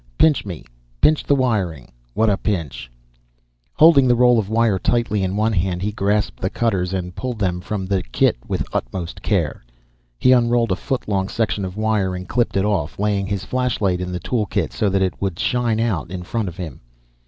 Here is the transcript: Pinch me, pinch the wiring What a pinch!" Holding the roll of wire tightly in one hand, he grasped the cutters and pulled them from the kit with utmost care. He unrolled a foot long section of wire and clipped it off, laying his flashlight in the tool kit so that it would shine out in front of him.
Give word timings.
Pinch 0.17 0.45
me, 0.47 0.65
pinch 0.99 1.23
the 1.25 1.35
wiring 1.35 1.91
What 2.15 2.27
a 2.27 2.35
pinch!" 2.35 2.89
Holding 3.75 4.07
the 4.07 4.15
roll 4.15 4.39
of 4.39 4.49
wire 4.49 4.79
tightly 4.79 5.21
in 5.21 5.35
one 5.37 5.53
hand, 5.53 5.83
he 5.83 5.91
grasped 5.91 6.39
the 6.39 6.49
cutters 6.49 6.91
and 6.91 7.15
pulled 7.15 7.37
them 7.37 7.61
from 7.61 7.85
the 7.85 8.01
kit 8.01 8.35
with 8.47 8.65
utmost 8.73 9.21
care. 9.21 9.63
He 10.17 10.31
unrolled 10.31 10.71
a 10.71 10.75
foot 10.75 11.07
long 11.07 11.29
section 11.29 11.63
of 11.65 11.77
wire 11.77 12.15
and 12.15 12.27
clipped 12.27 12.57
it 12.57 12.65
off, 12.65 12.97
laying 12.97 13.27
his 13.27 13.45
flashlight 13.45 14.01
in 14.01 14.11
the 14.11 14.17
tool 14.19 14.47
kit 14.47 14.73
so 14.73 14.89
that 14.89 15.03
it 15.03 15.21
would 15.21 15.37
shine 15.37 15.79
out 15.79 16.09
in 16.09 16.23
front 16.23 16.47
of 16.49 16.57
him. 16.57 16.81